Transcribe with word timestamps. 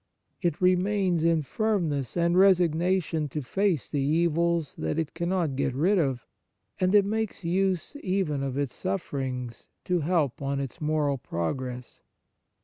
It 0.41 0.59
remains 0.59 1.23
in 1.23 1.43
firmness 1.43 2.17
and 2.17 2.35
resignation 2.35 3.27
to 3.29 3.43
face 3.43 3.87
the 3.87 4.01
evils 4.01 4.73
that 4.79 4.97
it 4.97 5.13
cannot 5.13 5.55
get 5.55 5.75
rid 5.75 5.99
of, 5.99 6.25
and 6.79 6.95
it 6.95 7.05
makes 7.05 7.43
use 7.43 7.95
even 7.97 8.41
of 8.41 8.57
its 8.57 8.73
sufferings 8.73 9.69
to 9.85 9.99
help 9.99 10.41
on 10.41 10.59
its 10.59 10.81
moral 10.81 11.19
pro 11.19 11.53
gress. 11.53 12.01